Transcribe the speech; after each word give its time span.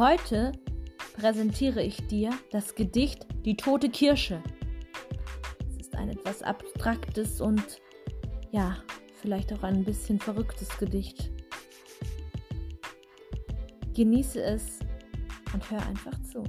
Heute 0.00 0.52
präsentiere 1.12 1.82
ich 1.82 2.06
dir 2.06 2.30
das 2.52 2.74
Gedicht 2.74 3.26
Die 3.44 3.54
tote 3.54 3.90
Kirsche. 3.90 4.42
Es 5.68 5.76
ist 5.76 5.94
ein 5.94 6.08
etwas 6.08 6.42
abstraktes 6.42 7.42
und 7.42 7.82
ja, 8.50 8.78
vielleicht 9.20 9.52
auch 9.52 9.62
ein 9.62 9.84
bisschen 9.84 10.18
verrücktes 10.18 10.70
Gedicht. 10.78 11.30
Genieße 13.94 14.42
es 14.42 14.78
und 15.52 15.70
hör 15.70 15.86
einfach 15.86 16.18
zu. 16.22 16.44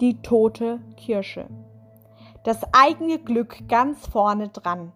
Die 0.00 0.22
tote 0.22 0.78
Kirsche. 0.96 1.48
Das 2.42 2.58
eigene 2.72 3.18
Glück 3.18 3.68
ganz 3.68 4.06
vorne 4.06 4.48
dran 4.48 4.92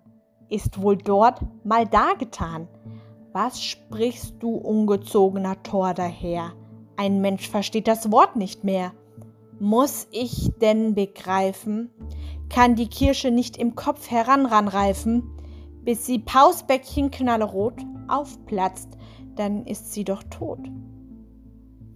ist 0.48 0.80
wohl 0.80 0.96
dort 0.96 1.40
mal 1.64 1.86
dargetan. 1.86 2.68
Was 3.32 3.62
sprichst 3.62 4.36
du, 4.40 4.54
ungezogener 4.54 5.62
Tor 5.62 5.92
daher? 5.92 6.52
Ein 6.96 7.20
Mensch 7.20 7.48
versteht 7.48 7.88
das 7.88 8.10
Wort 8.10 8.36
nicht 8.36 8.64
mehr. 8.64 8.92
Muss 9.60 10.08
ich 10.10 10.52
denn 10.60 10.94
begreifen? 10.94 11.90
Kann 12.48 12.76
die 12.76 12.88
Kirsche 12.88 13.30
nicht 13.30 13.56
im 13.56 13.74
Kopf 13.74 14.10
heranranreifen, 14.10 15.30
bis 15.82 16.06
sie 16.06 16.20
Pausbäckchen 16.20 17.10
knallerot 17.10 17.74
aufplatzt, 18.08 18.96
dann 19.34 19.66
ist 19.66 19.92
sie 19.92 20.04
doch 20.04 20.22
tot. 20.24 20.60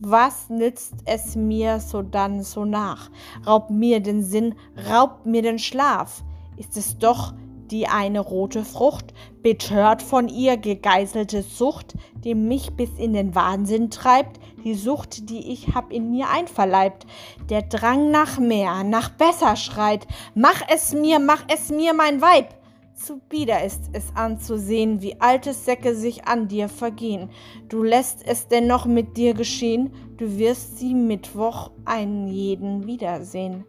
Was 0.00 0.48
nützt 0.48 0.94
es 1.06 1.34
mir 1.34 1.80
so 1.80 2.02
dann 2.02 2.42
so 2.44 2.64
nach? 2.64 3.10
Raubt 3.44 3.70
mir 3.70 4.00
den 4.00 4.22
Sinn, 4.22 4.54
raubt 4.88 5.26
mir 5.26 5.42
den 5.42 5.58
Schlaf. 5.58 6.22
Ist 6.56 6.76
es 6.76 6.98
doch 6.98 7.34
die 7.70 7.88
eine 7.88 8.20
rote 8.20 8.64
Frucht, 8.64 9.12
betört 9.42 10.02
von 10.02 10.28
ihr 10.28 10.56
gegeißelte 10.56 11.42
Sucht, 11.42 11.94
die 12.24 12.34
mich 12.34 12.76
bis 12.76 12.90
in 12.96 13.12
den 13.12 13.34
Wahnsinn 13.34 13.90
treibt, 13.90 14.40
die 14.64 14.74
Sucht, 14.74 15.30
die 15.30 15.52
ich 15.52 15.74
hab 15.74 15.92
in 15.92 16.10
mir 16.10 16.28
einverleibt, 16.30 17.06
der 17.50 17.62
Drang 17.62 18.10
nach 18.10 18.38
mehr, 18.38 18.84
nach 18.84 19.10
besser 19.10 19.56
schreit, 19.56 20.06
mach 20.34 20.62
es 20.72 20.94
mir, 20.94 21.18
mach 21.18 21.44
es 21.52 21.70
mir, 21.70 21.92
mein 21.92 22.20
Weib, 22.20 22.54
zu 22.98 23.18
bieder 23.28 23.64
ist 23.64 23.90
es 23.92 24.14
anzusehen, 24.14 25.00
wie 25.00 25.20
alte 25.20 25.54
Säcke 25.54 25.94
sich 25.94 26.26
an 26.26 26.48
dir 26.48 26.68
vergehen. 26.68 27.30
Du 27.68 27.82
lässt 27.82 28.26
es 28.26 28.48
dennoch 28.48 28.86
mit 28.86 29.16
dir 29.16 29.34
geschehen, 29.34 29.92
du 30.16 30.38
wirst 30.38 30.78
sie 30.78 30.94
Mittwoch 30.94 31.70
einen 31.84 32.26
jeden 32.28 32.86
wiedersehen. 32.86 33.64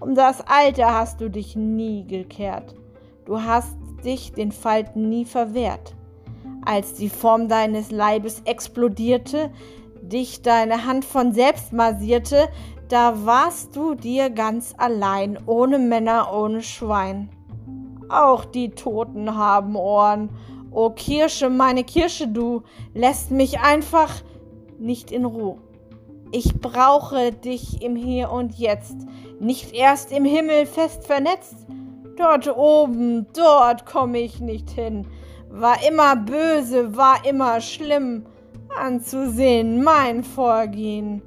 Um 0.00 0.14
das 0.14 0.40
Alte 0.40 0.86
hast 0.86 1.20
du 1.20 1.28
dich 1.28 1.56
nie 1.56 2.06
gekehrt, 2.06 2.74
du 3.26 3.42
hast 3.42 3.76
dich 4.04 4.32
den 4.32 4.52
Falten 4.52 5.08
nie 5.08 5.24
verwehrt. 5.24 5.94
Als 6.64 6.94
die 6.94 7.10
Form 7.10 7.48
deines 7.48 7.90
Leibes 7.90 8.42
explodierte, 8.44 9.50
dich 10.00 10.42
deine 10.42 10.86
Hand 10.86 11.04
von 11.04 11.32
selbst 11.32 11.72
massierte, 11.72 12.48
da 12.88 13.26
warst 13.26 13.76
du 13.76 13.94
dir 13.94 14.30
ganz 14.30 14.74
allein, 14.76 15.38
ohne 15.46 15.78
Männer, 15.78 16.32
ohne 16.32 16.62
Schwein. 16.62 17.30
Auch 18.10 18.44
die 18.44 18.70
Toten 18.70 19.36
haben 19.36 19.76
Ohren. 19.76 20.30
O 20.72 20.90
Kirsche, 20.90 21.48
meine 21.48 21.84
Kirsche, 21.84 22.26
du 22.26 22.62
lässt 22.92 23.30
mich 23.30 23.60
einfach 23.60 24.10
nicht 24.78 25.12
in 25.12 25.24
Ruhe. 25.24 25.58
Ich 26.32 26.60
brauche 26.60 27.32
dich 27.32 27.82
im 27.82 27.96
Hier 27.96 28.30
und 28.30 28.54
Jetzt, 28.54 28.96
nicht 29.40 29.74
erst 29.74 30.12
im 30.12 30.24
Himmel 30.24 30.66
fest 30.66 31.06
vernetzt. 31.06 31.66
Dort 32.16 32.56
oben, 32.56 33.26
dort 33.32 33.86
komme 33.86 34.18
ich 34.18 34.40
nicht 34.40 34.70
hin. 34.70 35.06
War 35.48 35.76
immer 35.86 36.16
böse, 36.16 36.96
war 36.96 37.24
immer 37.24 37.60
schlimm 37.60 38.26
anzusehen, 38.76 39.82
mein 39.82 40.22
Vorgehen. 40.22 41.22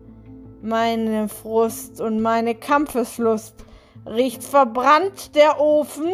Meine 0.61 1.27
Frust 1.27 1.99
und 1.99 2.21
meine 2.21 2.55
Kampfeslust. 2.55 3.55
Riecht 4.05 4.43
verbrannt 4.43 5.35
der 5.35 5.59
Ofen? 5.59 6.13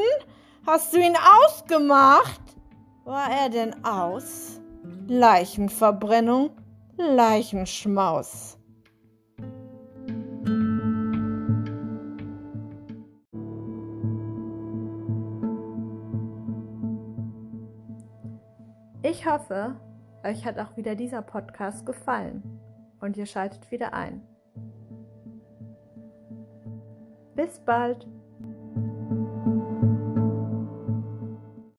Hast 0.71 0.93
du 0.93 0.99
ihn 0.99 1.15
ausgemacht? 1.47 2.41
War 3.03 3.27
er 3.31 3.49
denn 3.49 3.83
aus? 3.83 4.61
Leichenverbrennung, 5.07 6.51
Leichenschmaus. 6.95 8.59
Ich 19.01 19.25
hoffe, 19.25 19.75
euch 20.23 20.45
hat 20.45 20.59
auch 20.59 20.77
wieder 20.77 20.93
dieser 20.93 21.23
Podcast 21.23 21.83
gefallen 21.87 22.43
und 23.01 23.17
ihr 23.17 23.25
schaltet 23.25 23.71
wieder 23.71 23.95
ein. 23.95 24.21
Bis 27.33 27.59
bald! 27.65 28.05